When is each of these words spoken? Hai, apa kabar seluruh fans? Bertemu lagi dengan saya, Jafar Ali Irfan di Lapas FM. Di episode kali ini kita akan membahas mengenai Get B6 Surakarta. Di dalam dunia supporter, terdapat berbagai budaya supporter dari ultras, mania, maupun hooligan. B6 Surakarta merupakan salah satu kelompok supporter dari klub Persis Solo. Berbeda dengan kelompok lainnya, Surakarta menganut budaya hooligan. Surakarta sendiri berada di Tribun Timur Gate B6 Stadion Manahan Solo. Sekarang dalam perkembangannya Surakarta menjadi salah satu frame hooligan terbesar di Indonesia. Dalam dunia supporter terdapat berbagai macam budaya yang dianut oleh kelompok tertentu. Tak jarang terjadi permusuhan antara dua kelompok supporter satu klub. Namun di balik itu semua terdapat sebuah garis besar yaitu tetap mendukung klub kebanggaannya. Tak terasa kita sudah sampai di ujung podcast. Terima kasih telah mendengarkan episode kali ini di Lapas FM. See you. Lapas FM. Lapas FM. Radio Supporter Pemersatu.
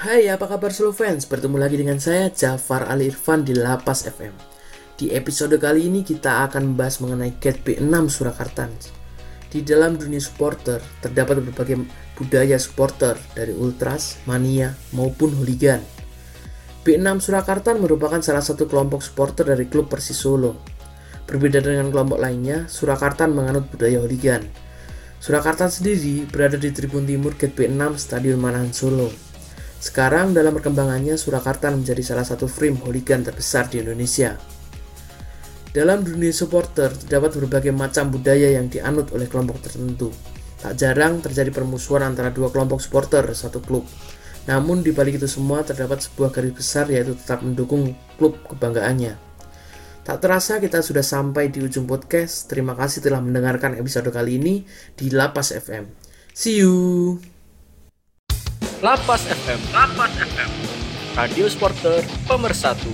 Hai, 0.00 0.32
apa 0.32 0.48
kabar 0.48 0.72
seluruh 0.72 0.96
fans? 0.96 1.28
Bertemu 1.28 1.60
lagi 1.60 1.76
dengan 1.76 2.00
saya, 2.00 2.32
Jafar 2.32 2.88
Ali 2.88 3.12
Irfan 3.12 3.44
di 3.44 3.52
Lapas 3.52 4.08
FM. 4.08 4.32
Di 4.96 5.12
episode 5.12 5.60
kali 5.60 5.92
ini 5.92 6.00
kita 6.00 6.48
akan 6.48 6.72
membahas 6.72 7.04
mengenai 7.04 7.36
Get 7.36 7.60
B6 7.60 8.08
Surakarta. 8.08 8.64
Di 9.52 9.60
dalam 9.60 10.00
dunia 10.00 10.16
supporter, 10.16 10.80
terdapat 11.04 11.44
berbagai 11.44 11.84
budaya 12.16 12.56
supporter 12.56 13.20
dari 13.36 13.52
ultras, 13.52 14.16
mania, 14.24 14.72
maupun 14.96 15.36
hooligan. 15.36 15.84
B6 16.80 17.20
Surakarta 17.20 17.76
merupakan 17.76 18.24
salah 18.24 18.40
satu 18.40 18.64
kelompok 18.64 19.04
supporter 19.04 19.52
dari 19.52 19.68
klub 19.68 19.92
Persis 19.92 20.16
Solo. 20.16 20.64
Berbeda 21.28 21.60
dengan 21.60 21.92
kelompok 21.92 22.16
lainnya, 22.16 22.64
Surakarta 22.72 23.28
menganut 23.28 23.68
budaya 23.68 24.00
hooligan. 24.00 24.48
Surakarta 25.20 25.68
sendiri 25.68 26.24
berada 26.24 26.56
di 26.56 26.72
Tribun 26.72 27.04
Timur 27.04 27.36
Gate 27.36 27.52
B6 27.52 28.00
Stadion 28.00 28.40
Manahan 28.40 28.72
Solo. 28.72 29.29
Sekarang 29.80 30.36
dalam 30.36 30.52
perkembangannya 30.52 31.16
Surakarta 31.16 31.72
menjadi 31.72 32.04
salah 32.04 32.28
satu 32.28 32.44
frame 32.44 32.76
hooligan 32.84 33.24
terbesar 33.24 33.72
di 33.72 33.80
Indonesia. 33.80 34.36
Dalam 35.72 36.04
dunia 36.04 36.28
supporter 36.36 36.92
terdapat 36.92 37.40
berbagai 37.40 37.72
macam 37.72 38.12
budaya 38.12 38.52
yang 38.60 38.68
dianut 38.68 39.08
oleh 39.16 39.24
kelompok 39.24 39.64
tertentu. 39.64 40.12
Tak 40.60 40.76
jarang 40.76 41.24
terjadi 41.24 41.48
permusuhan 41.48 42.04
antara 42.04 42.28
dua 42.28 42.52
kelompok 42.52 42.84
supporter 42.84 43.24
satu 43.32 43.64
klub. 43.64 43.88
Namun 44.44 44.84
di 44.84 44.92
balik 44.92 45.16
itu 45.16 45.24
semua 45.30 45.64
terdapat 45.64 46.04
sebuah 46.04 46.28
garis 46.28 46.52
besar 46.52 46.84
yaitu 46.92 47.16
tetap 47.16 47.40
mendukung 47.40 47.96
klub 48.20 48.36
kebanggaannya. 48.52 49.16
Tak 50.04 50.18
terasa 50.20 50.60
kita 50.60 50.84
sudah 50.84 51.06
sampai 51.06 51.48
di 51.48 51.64
ujung 51.64 51.88
podcast. 51.88 52.52
Terima 52.52 52.76
kasih 52.76 53.00
telah 53.00 53.24
mendengarkan 53.24 53.78
episode 53.80 54.12
kali 54.12 54.36
ini 54.36 54.68
di 54.92 55.08
Lapas 55.08 55.56
FM. 55.56 55.88
See 56.36 56.60
you. 56.60 57.29
Lapas 58.80 59.28
FM. 59.28 59.60
Lapas 59.76 60.08
FM. 60.16 60.50
Radio 61.12 61.44
Supporter 61.52 62.00
Pemersatu. 62.24 62.88